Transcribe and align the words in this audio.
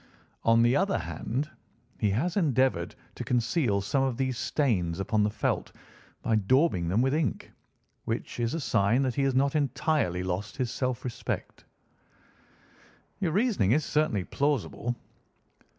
On 0.43 0.63
the 0.63 0.75
other 0.75 0.97
hand, 0.97 1.51
he 1.99 2.09
has 2.09 2.35
endeavoured 2.35 2.95
to 3.13 3.23
conceal 3.23 3.81
some 3.81 4.01
of 4.01 4.17
these 4.17 4.35
stains 4.35 4.99
upon 4.99 5.21
the 5.21 5.29
felt 5.29 5.71
by 6.23 6.35
daubing 6.37 6.87
them 6.87 7.03
with 7.03 7.13
ink, 7.13 7.51
which 8.05 8.39
is 8.39 8.55
a 8.55 8.59
sign 8.59 9.03
that 9.03 9.13
he 9.13 9.21
has 9.21 9.35
not 9.35 9.55
entirely 9.55 10.23
lost 10.23 10.57
his 10.57 10.71
self 10.71 11.05
respect." 11.05 11.65
"Your 13.19 13.31
reasoning 13.33 13.73
is 13.73 13.85
certainly 13.85 14.23
plausible." 14.23 14.95